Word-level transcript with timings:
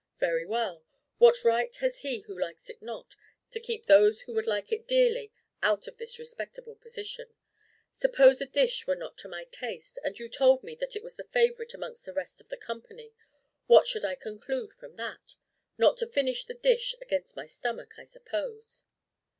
Very 0.19 0.47
well. 0.47 0.83
What 1.19 1.43
right 1.43 1.75
has 1.75 1.99
he 1.99 2.21
who 2.21 2.35
likes 2.35 2.71
it 2.71 2.81
not, 2.81 3.15
to 3.51 3.59
keep 3.59 3.85
those 3.85 4.21
who 4.23 4.33
would 4.33 4.47
like 4.47 4.71
it 4.71 4.87
dearly 4.87 5.31
out 5.61 5.85
of 5.87 5.99
this 5.99 6.17
respectable 6.17 6.73
position? 6.75 7.35
Suppose 7.91 8.41
a 8.41 8.47
dish 8.47 8.87
were 8.87 8.95
not 8.95 9.15
to 9.19 9.29
my 9.29 9.43
taste, 9.51 9.99
and 10.03 10.17
you 10.17 10.27
told 10.27 10.63
me 10.63 10.73
that 10.73 10.95
it 10.95 11.03
was 11.03 11.19
a 11.19 11.23
favourite 11.23 11.75
amongst 11.75 12.05
the 12.05 12.13
rest 12.13 12.41
of 12.41 12.49
the 12.49 12.57
company, 12.57 13.13
what 13.67 13.85
should 13.85 14.03
I 14.03 14.15
conclude 14.15 14.73
from 14.73 14.95
that? 14.95 15.35
Not 15.77 15.97
to 15.97 16.07
finish 16.07 16.45
the 16.45 16.55
dish 16.55 16.95
against 16.99 17.35
my 17.35 17.45
stomach, 17.45 17.93
I 17.99 18.05
suppose. 18.05 18.85